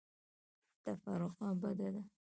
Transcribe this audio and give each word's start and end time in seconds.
تفرقه 0.85 1.49
بده 1.61 1.89
ده. 1.93 2.01